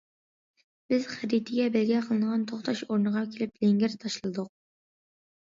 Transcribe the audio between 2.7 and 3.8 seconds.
ئورنىغا كېلىپ